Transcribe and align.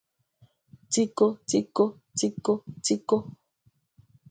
Tìkó 0.91 1.27
tìkó 1.49 1.85
tìkó 2.17 2.53
tìkó 2.85 3.17